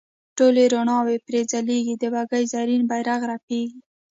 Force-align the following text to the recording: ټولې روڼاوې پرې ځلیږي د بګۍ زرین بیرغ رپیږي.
ټولې 0.37 0.63
روڼاوې 0.73 1.15
پرې 1.25 1.41
ځلیږي 1.51 1.95
د 1.99 2.03
بګۍ 2.13 2.43
زرین 2.53 2.81
بیرغ 2.89 3.19
رپیږي. 3.31 3.79